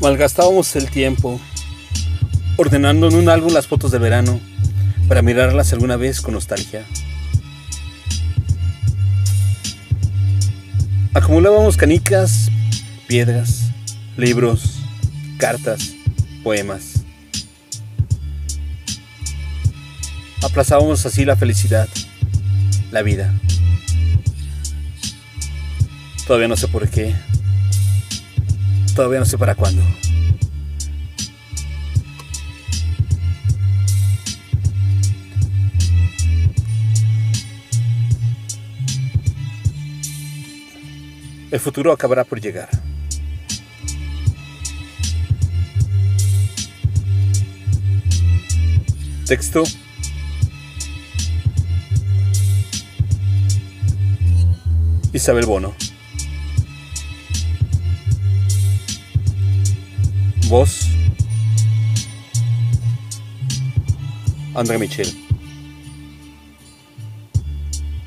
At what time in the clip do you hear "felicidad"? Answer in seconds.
21.36-21.88